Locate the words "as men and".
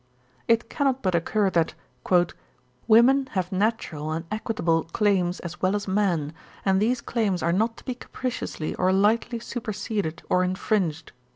5.75-6.81